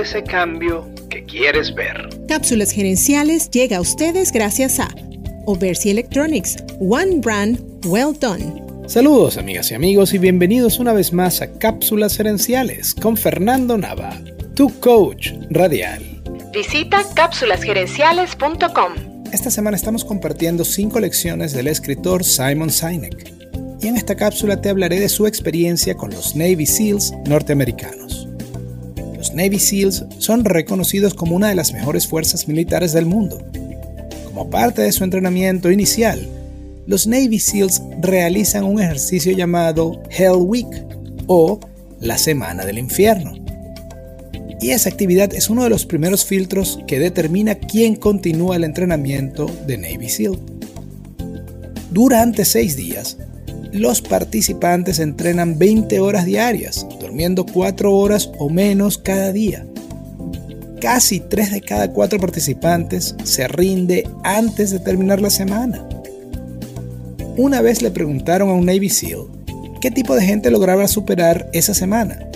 ese 0.00 0.22
cambio 0.22 0.88
que 1.10 1.22
quieres 1.24 1.74
ver. 1.74 2.08
Cápsulas 2.26 2.70
gerenciales 2.70 3.50
llega 3.50 3.76
a 3.76 3.80
ustedes 3.80 4.32
gracias 4.32 4.80
a 4.80 4.88
Oversi 5.44 5.90
Electronics, 5.90 6.56
One 6.80 7.18
Brand, 7.18 7.60
Well 7.84 8.16
Done. 8.18 8.62
Saludos 8.86 9.36
amigas 9.36 9.70
y 9.70 9.74
amigos 9.74 10.14
y 10.14 10.18
bienvenidos 10.18 10.78
una 10.78 10.94
vez 10.94 11.12
más 11.12 11.42
a 11.42 11.52
Cápsulas 11.58 12.16
Gerenciales 12.16 12.94
con 12.94 13.18
Fernando 13.18 13.76
Nava, 13.76 14.18
tu 14.54 14.70
coach 14.80 15.32
radial. 15.50 16.02
Visita 16.52 17.04
cápsulasgerenciales.com. 17.14 18.92
Esta 19.30 19.50
semana 19.50 19.76
estamos 19.76 20.06
compartiendo 20.06 20.64
cinco 20.64 21.00
lecciones 21.00 21.52
del 21.52 21.68
escritor 21.68 22.24
Simon 22.24 22.70
Sinek 22.70 23.30
y 23.82 23.88
en 23.88 23.96
esta 23.96 24.16
cápsula 24.16 24.60
te 24.60 24.70
hablaré 24.70 25.00
de 25.00 25.08
su 25.08 25.26
experiencia 25.26 25.94
con 25.94 26.10
los 26.10 26.34
Navy 26.34 26.66
SEALs 26.66 27.12
norteamericanos. 27.26 28.29
Los 29.20 29.34
Navy 29.34 29.58
SEALs 29.58 30.06
son 30.16 30.46
reconocidos 30.46 31.12
como 31.12 31.36
una 31.36 31.48
de 31.48 31.54
las 31.54 31.74
mejores 31.74 32.06
fuerzas 32.06 32.48
militares 32.48 32.94
del 32.94 33.04
mundo. 33.04 33.36
Como 34.24 34.48
parte 34.48 34.80
de 34.80 34.92
su 34.92 35.04
entrenamiento 35.04 35.70
inicial, 35.70 36.26
los 36.86 37.06
Navy 37.06 37.38
SEALs 37.38 37.82
realizan 38.00 38.64
un 38.64 38.80
ejercicio 38.80 39.32
llamado 39.32 40.02
Hell 40.08 40.38
Week 40.38 40.86
o 41.26 41.60
la 42.00 42.16
Semana 42.16 42.64
del 42.64 42.78
Infierno. 42.78 43.34
Y 44.58 44.70
esa 44.70 44.88
actividad 44.88 45.34
es 45.34 45.50
uno 45.50 45.64
de 45.64 45.70
los 45.70 45.84
primeros 45.84 46.24
filtros 46.24 46.78
que 46.86 46.98
determina 46.98 47.56
quién 47.56 47.96
continúa 47.96 48.56
el 48.56 48.64
entrenamiento 48.64 49.54
de 49.66 49.76
Navy 49.76 50.08
SEAL. 50.08 50.38
Durante 51.90 52.46
seis 52.46 52.74
días, 52.74 53.18
los 53.72 54.02
participantes 54.02 54.98
entrenan 54.98 55.58
20 55.58 56.00
horas 56.00 56.24
diarias, 56.24 56.86
durmiendo 57.00 57.46
4 57.46 57.94
horas 57.94 58.30
o 58.38 58.48
menos 58.48 58.98
cada 58.98 59.32
día. 59.32 59.66
Casi 60.80 61.20
3 61.20 61.52
de 61.52 61.60
cada 61.60 61.92
4 61.92 62.18
participantes 62.18 63.14
se 63.22 63.46
rinde 63.46 64.08
antes 64.24 64.70
de 64.70 64.80
terminar 64.80 65.20
la 65.20 65.30
semana. 65.30 65.86
Una 67.36 67.60
vez 67.60 67.80
le 67.82 67.90
preguntaron 67.90 68.48
a 68.50 68.54
un 68.54 68.66
Navy 68.66 68.88
SEAL 68.88 69.26
qué 69.80 69.90
tipo 69.90 70.14
de 70.14 70.24
gente 70.24 70.50
lograba 70.50 70.88
superar 70.88 71.48
esa 71.52 71.74
semana. 71.74 72.26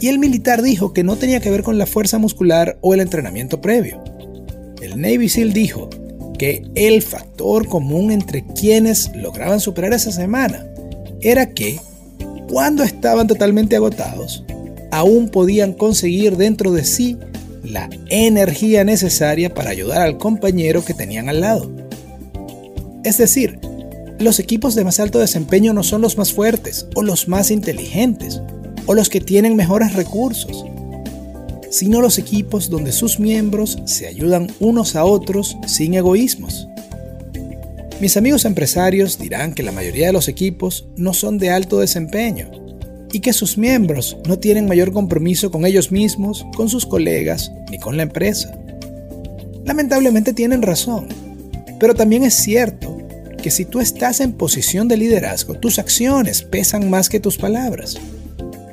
Y 0.00 0.08
el 0.08 0.18
militar 0.18 0.62
dijo 0.62 0.92
que 0.92 1.04
no 1.04 1.16
tenía 1.16 1.40
que 1.40 1.50
ver 1.50 1.62
con 1.62 1.78
la 1.78 1.86
fuerza 1.86 2.18
muscular 2.18 2.76
o 2.82 2.92
el 2.92 3.00
entrenamiento 3.00 3.60
previo. 3.60 4.02
El 4.82 5.00
Navy 5.00 5.28
SEAL 5.28 5.52
dijo 5.52 5.88
que 6.36 6.64
el 6.74 7.02
factor 7.02 7.66
común 7.68 8.10
entre 8.10 8.44
quienes 8.44 9.14
lograban 9.14 9.60
superar 9.60 9.92
esa 9.92 10.12
semana 10.12 10.66
era 11.20 11.50
que, 11.50 11.80
cuando 12.48 12.82
estaban 12.82 13.26
totalmente 13.26 13.76
agotados, 13.76 14.44
aún 14.90 15.28
podían 15.28 15.72
conseguir 15.72 16.36
dentro 16.36 16.72
de 16.72 16.84
sí 16.84 17.18
la 17.64 17.90
energía 18.08 18.84
necesaria 18.84 19.52
para 19.52 19.70
ayudar 19.70 20.02
al 20.02 20.18
compañero 20.18 20.84
que 20.84 20.94
tenían 20.94 21.28
al 21.28 21.40
lado. 21.40 21.70
Es 23.04 23.18
decir, 23.18 23.58
los 24.18 24.38
equipos 24.38 24.74
de 24.74 24.84
más 24.84 25.00
alto 25.00 25.18
desempeño 25.18 25.72
no 25.72 25.82
son 25.82 26.00
los 26.00 26.16
más 26.16 26.32
fuertes 26.32 26.86
o 26.94 27.02
los 27.02 27.28
más 27.28 27.50
inteligentes 27.50 28.40
o 28.86 28.94
los 28.94 29.08
que 29.08 29.20
tienen 29.20 29.56
mejores 29.56 29.94
recursos, 29.94 30.64
sino 31.76 32.00
los 32.00 32.16
equipos 32.16 32.70
donde 32.70 32.90
sus 32.90 33.20
miembros 33.20 33.76
se 33.84 34.06
ayudan 34.06 34.50
unos 34.60 34.96
a 34.96 35.04
otros 35.04 35.58
sin 35.66 35.92
egoísmos. 35.92 36.66
Mis 38.00 38.16
amigos 38.16 38.46
empresarios 38.46 39.18
dirán 39.18 39.52
que 39.52 39.62
la 39.62 39.72
mayoría 39.72 40.06
de 40.06 40.14
los 40.14 40.28
equipos 40.28 40.86
no 40.96 41.12
son 41.12 41.36
de 41.36 41.50
alto 41.50 41.78
desempeño 41.78 42.50
y 43.12 43.20
que 43.20 43.34
sus 43.34 43.58
miembros 43.58 44.16
no 44.26 44.38
tienen 44.38 44.66
mayor 44.66 44.90
compromiso 44.90 45.50
con 45.50 45.66
ellos 45.66 45.92
mismos, 45.92 46.46
con 46.56 46.70
sus 46.70 46.86
colegas 46.86 47.52
ni 47.70 47.78
con 47.78 47.98
la 47.98 48.04
empresa. 48.04 48.58
Lamentablemente 49.66 50.32
tienen 50.32 50.62
razón, 50.62 51.08
pero 51.78 51.94
también 51.94 52.24
es 52.24 52.32
cierto 52.32 52.96
que 53.42 53.50
si 53.50 53.66
tú 53.66 53.80
estás 53.80 54.20
en 54.20 54.32
posición 54.32 54.88
de 54.88 54.96
liderazgo, 54.96 55.56
tus 55.56 55.78
acciones 55.78 56.42
pesan 56.42 56.88
más 56.88 57.10
que 57.10 57.20
tus 57.20 57.36
palabras. 57.36 57.98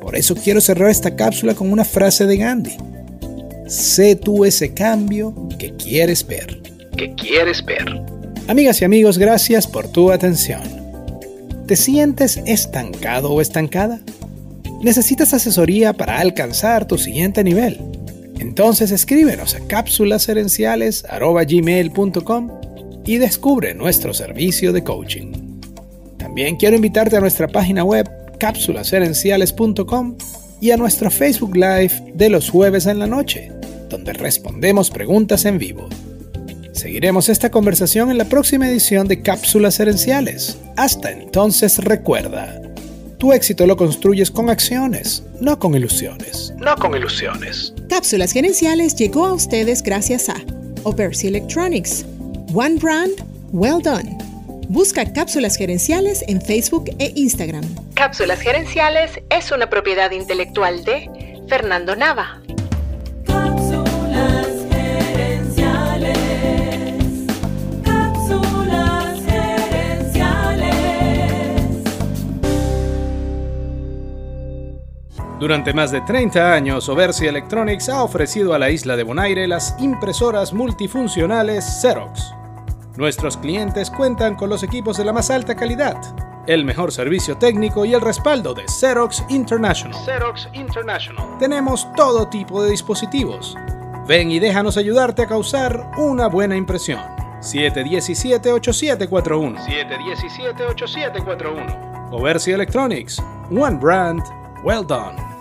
Por 0.00 0.14
eso 0.14 0.36
quiero 0.36 0.60
cerrar 0.60 0.88
esta 0.88 1.16
cápsula 1.16 1.56
con 1.56 1.72
una 1.72 1.84
frase 1.84 2.26
de 2.26 2.36
Gandhi. 2.36 2.91
Sé 3.72 4.14
tú 4.16 4.44
ese 4.44 4.74
cambio 4.74 5.34
que 5.58 5.72
quieres 5.72 6.26
ver. 6.26 6.60
Que 6.94 7.14
quieres 7.14 7.64
ver. 7.64 8.02
Amigas 8.46 8.82
y 8.82 8.84
amigos, 8.84 9.16
gracias 9.16 9.66
por 9.66 9.88
tu 9.88 10.12
atención. 10.12 10.60
¿Te 11.66 11.76
sientes 11.76 12.42
estancado 12.44 13.32
o 13.32 13.40
estancada? 13.40 14.00
¿Necesitas 14.82 15.32
asesoría 15.32 15.94
para 15.94 16.18
alcanzar 16.18 16.86
tu 16.86 16.98
siguiente 16.98 17.42
nivel? 17.42 17.80
Entonces 18.38 18.90
escríbenos 18.90 19.54
a 19.54 19.60
cápsulasherenciales.com 19.60 22.50
y 23.06 23.16
descubre 23.16 23.72
nuestro 23.72 24.12
servicio 24.12 24.74
de 24.74 24.84
coaching. 24.84 25.32
También 26.18 26.56
quiero 26.56 26.76
invitarte 26.76 27.16
a 27.16 27.20
nuestra 27.20 27.48
página 27.48 27.84
web 27.84 28.06
cápsulasherenciales.com 28.38 30.18
y 30.60 30.72
a 30.72 30.76
nuestro 30.76 31.10
Facebook 31.10 31.56
Live 31.56 32.12
de 32.12 32.28
los 32.28 32.50
jueves 32.50 32.84
en 32.84 32.98
la 32.98 33.06
noche 33.06 33.61
donde 33.92 34.12
respondemos 34.12 34.90
preguntas 34.90 35.44
en 35.44 35.58
vivo. 35.58 35.88
Seguiremos 36.72 37.28
esta 37.28 37.50
conversación 37.50 38.10
en 38.10 38.18
la 38.18 38.24
próxima 38.24 38.66
edición 38.66 39.06
de 39.06 39.22
Cápsulas 39.22 39.78
Herenciales. 39.78 40.58
Hasta 40.76 41.12
entonces 41.12 41.78
recuerda, 41.78 42.60
tu 43.18 43.32
éxito 43.32 43.66
lo 43.66 43.76
construyes 43.76 44.32
con 44.32 44.50
acciones, 44.50 45.22
no 45.40 45.58
con 45.60 45.76
ilusiones. 45.76 46.52
No 46.56 46.74
con 46.74 46.96
ilusiones. 46.96 47.72
Cápsulas 47.88 48.32
Gerenciales 48.32 48.96
llegó 48.96 49.26
a 49.26 49.34
ustedes 49.34 49.82
gracias 49.82 50.28
a 50.28 50.34
Opersi 50.82 51.28
Electronics, 51.28 52.04
One 52.52 52.76
Brand, 52.80 53.12
Well 53.52 53.80
Done. 53.80 54.18
Busca 54.68 55.12
Cápsulas 55.12 55.56
Gerenciales 55.56 56.24
en 56.26 56.40
Facebook 56.40 56.86
e 56.98 57.12
Instagram. 57.14 57.62
Cápsulas 57.94 58.40
Gerenciales 58.40 59.20
es 59.28 59.52
una 59.52 59.68
propiedad 59.68 60.10
intelectual 60.10 60.82
de 60.84 61.08
Fernando 61.48 61.94
Nava. 61.94 62.41
Durante 75.42 75.74
más 75.74 75.90
de 75.90 76.00
30 76.02 76.52
años, 76.52 76.88
Oversi 76.88 77.26
Electronics 77.26 77.88
ha 77.88 78.04
ofrecido 78.04 78.54
a 78.54 78.60
la 78.60 78.70
isla 78.70 78.96
de 78.96 79.02
Bonaire 79.02 79.48
las 79.48 79.74
impresoras 79.80 80.52
multifuncionales 80.52 81.64
Xerox. 81.80 82.32
Nuestros 82.96 83.36
clientes 83.38 83.90
cuentan 83.90 84.36
con 84.36 84.48
los 84.48 84.62
equipos 84.62 84.98
de 84.98 85.04
la 85.04 85.12
más 85.12 85.30
alta 85.30 85.56
calidad, 85.56 85.96
el 86.46 86.64
mejor 86.64 86.92
servicio 86.92 87.38
técnico 87.38 87.84
y 87.84 87.92
el 87.92 88.00
respaldo 88.00 88.54
de 88.54 88.68
Xerox 88.68 89.24
International. 89.30 89.98
Xerox 90.04 90.48
International. 90.52 91.26
Tenemos 91.40 91.92
todo 91.96 92.28
tipo 92.28 92.62
de 92.62 92.70
dispositivos. 92.70 93.56
Ven 94.06 94.30
y 94.30 94.38
déjanos 94.38 94.76
ayudarte 94.76 95.22
a 95.22 95.26
causar 95.26 95.90
una 95.96 96.28
buena 96.28 96.54
impresión. 96.54 97.00
717-8741. 97.40 99.58
717-8741. 99.58 102.12
Oversi 102.12 102.52
Electronics. 102.52 103.20
One 103.50 103.80
brand. 103.80 104.22
Well 104.62 104.86
done. 104.86 105.31